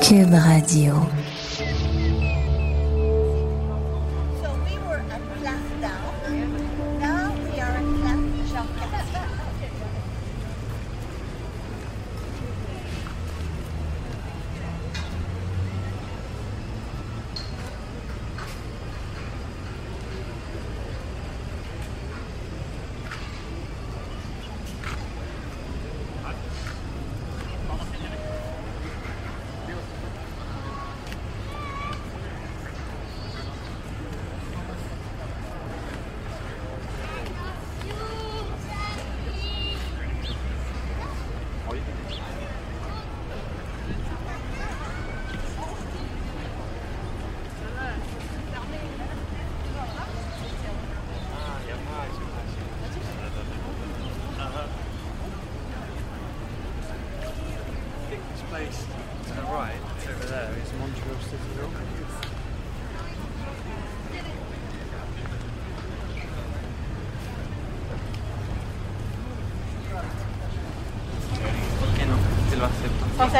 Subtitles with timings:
[0.00, 1.25] Cube Radio.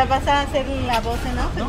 [0.07, 1.57] vas a hacer la voz en off.
[1.57, 1.67] No,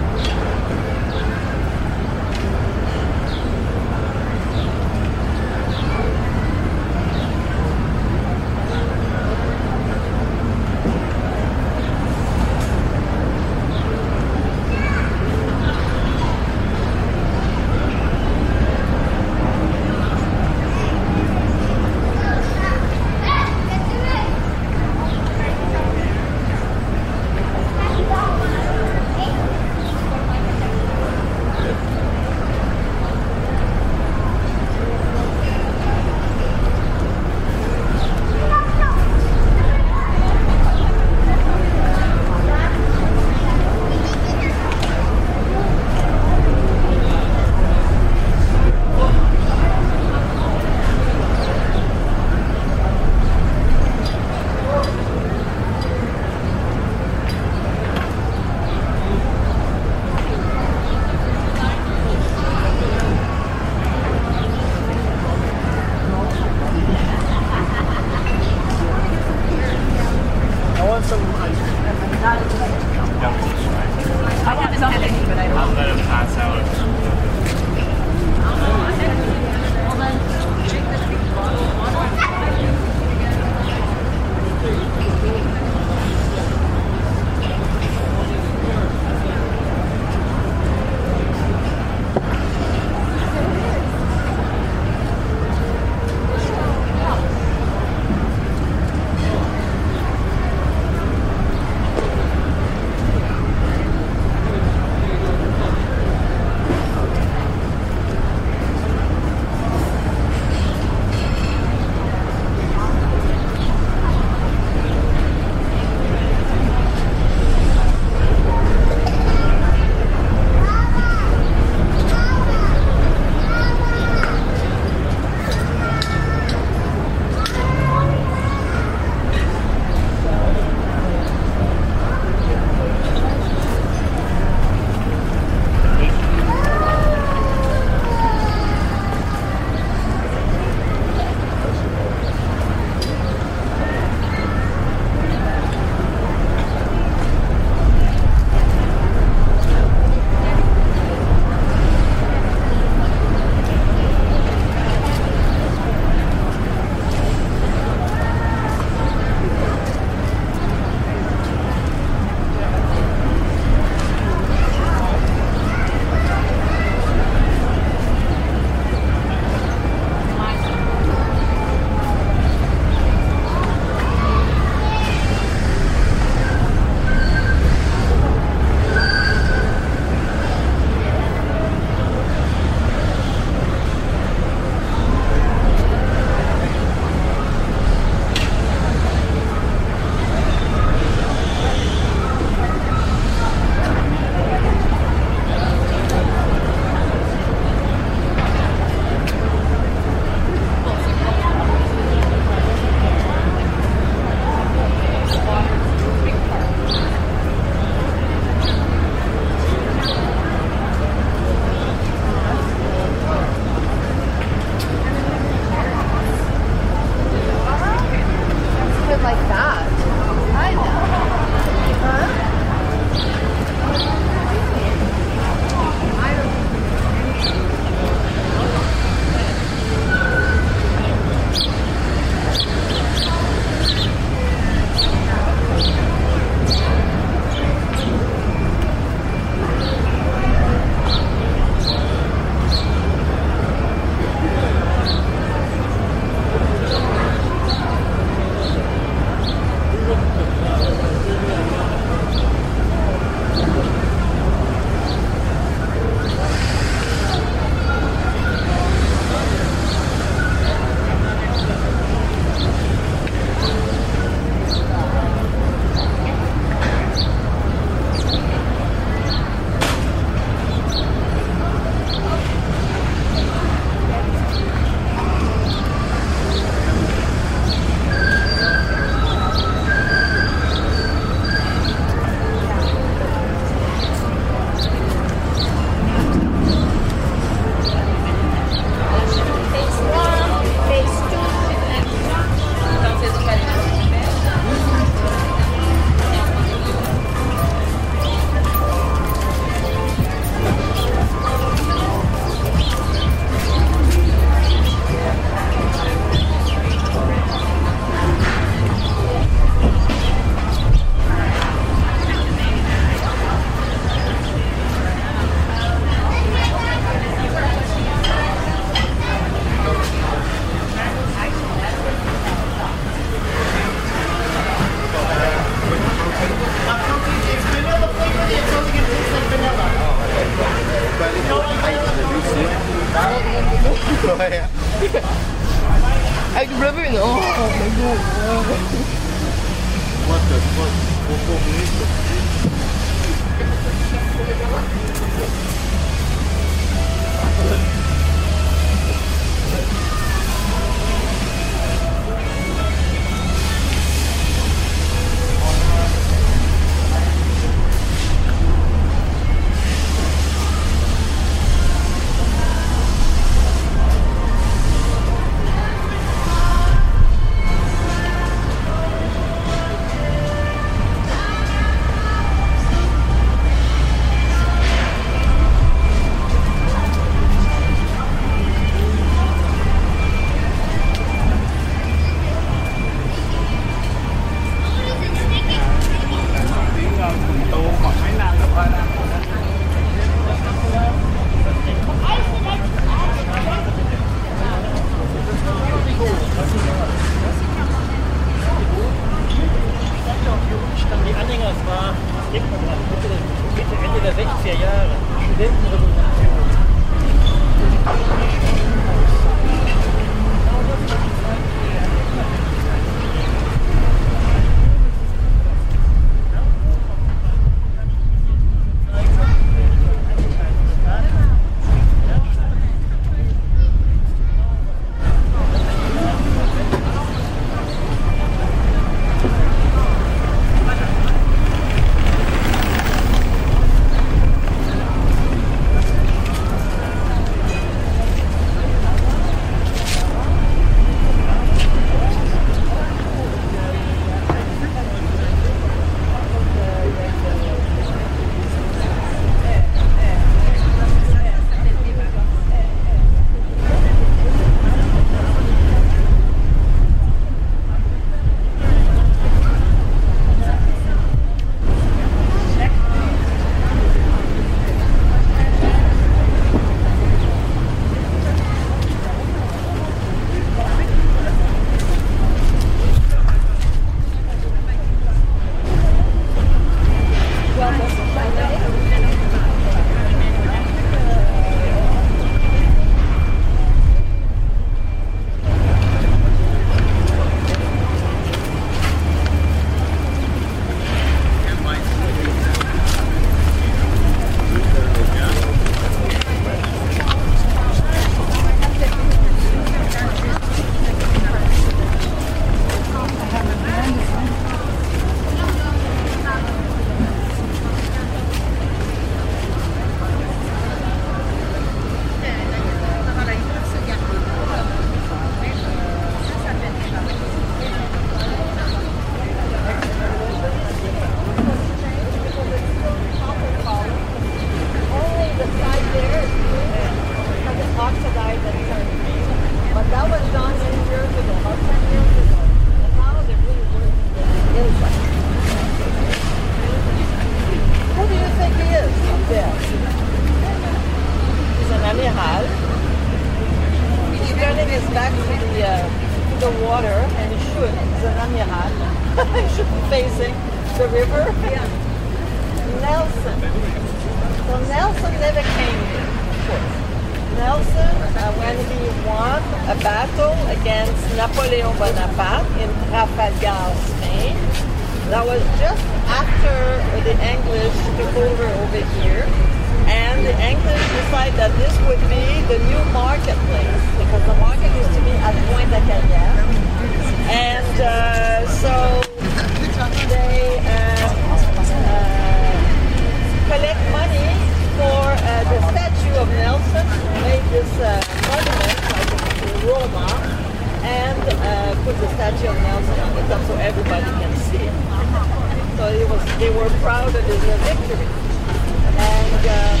[598.10, 600.00] And, uh,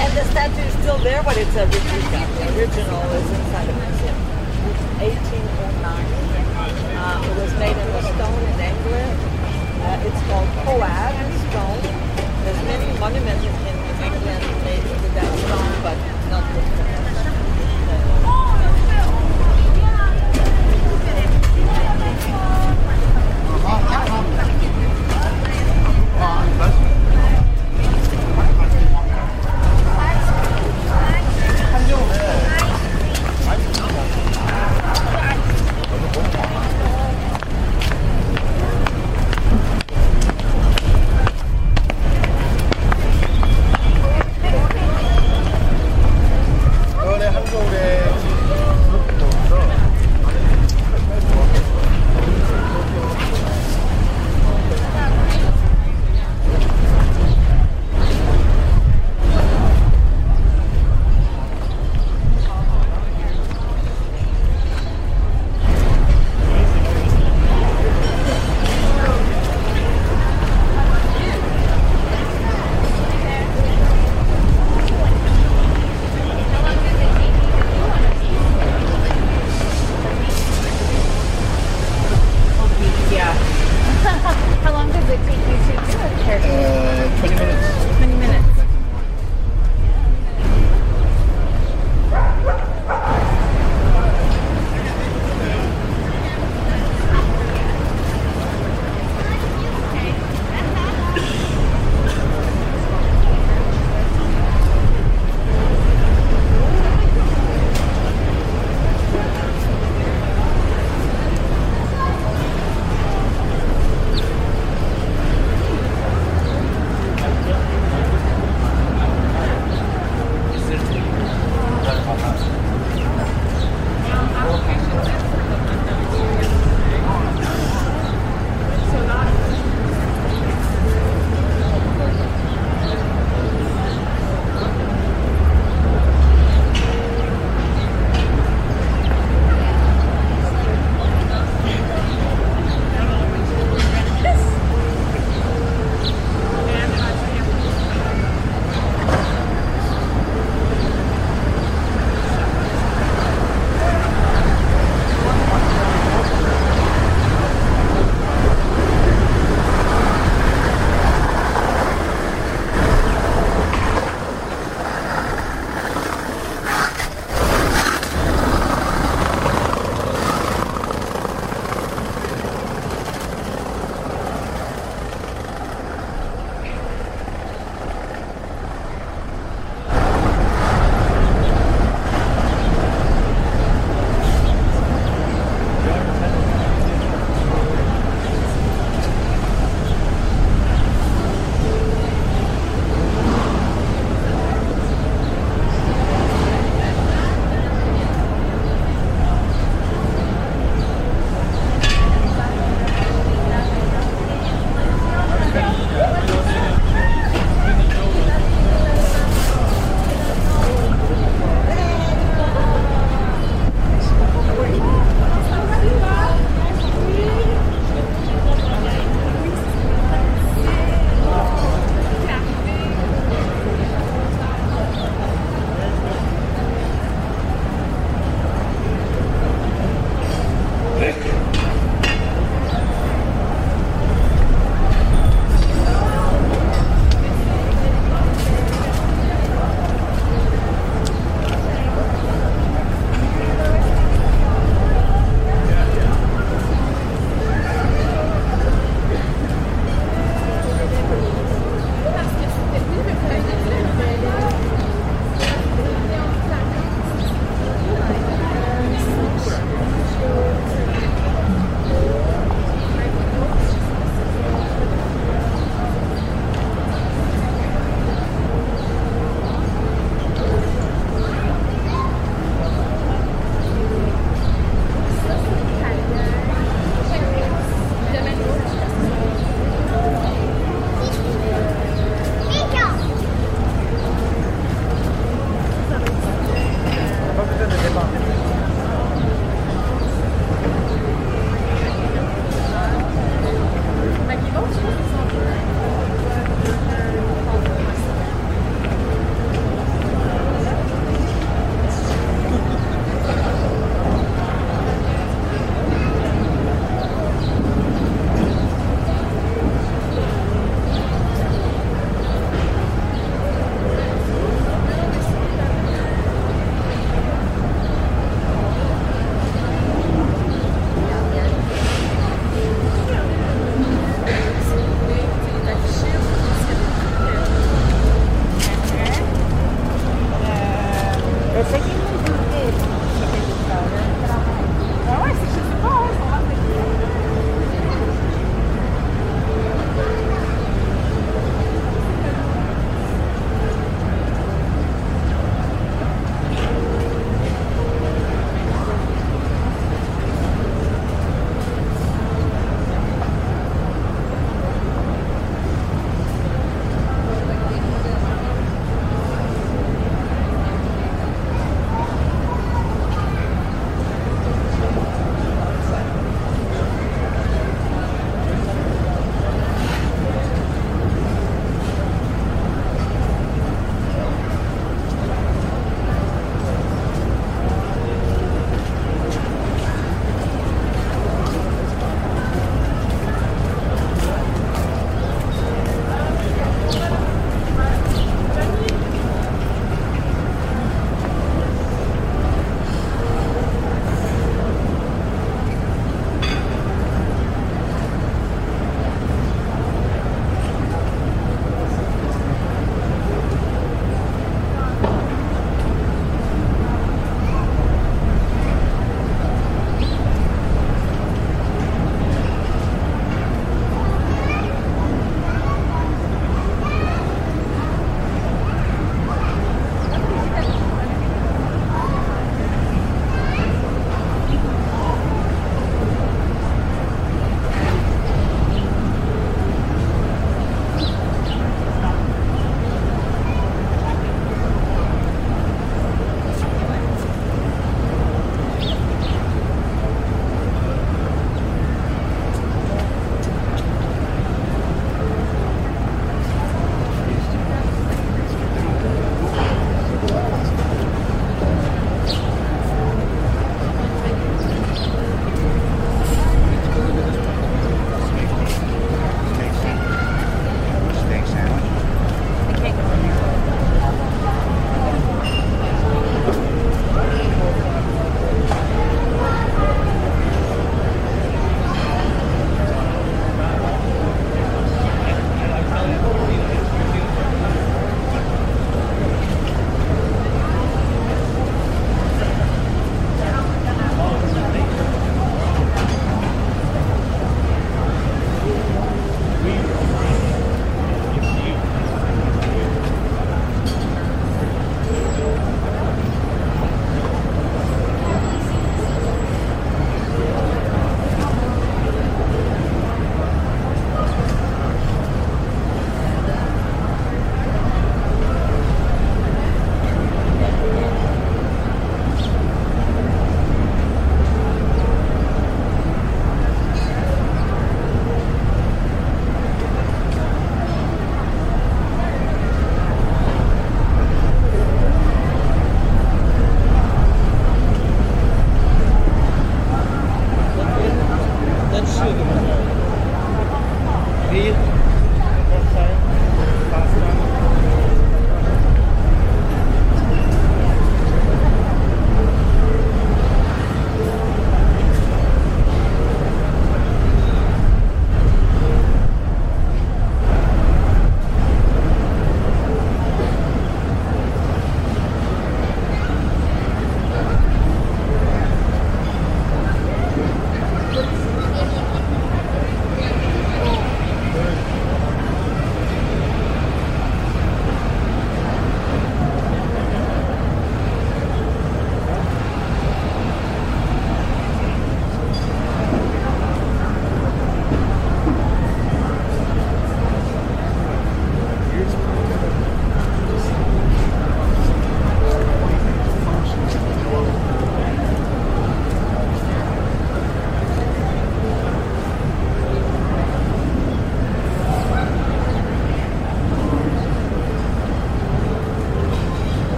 [0.00, 2.24] and the statue is still there, but it's a replica.
[2.40, 4.16] The original is inside the museum.
[4.96, 5.84] 1809.
[6.96, 7.84] Uh, it was made in
[8.16, 9.20] stone in England.
[9.84, 11.84] Uh, it's called Coade stone.
[12.48, 16.00] There's many monuments in England made with that stone, but
[16.32, 17.33] not with that.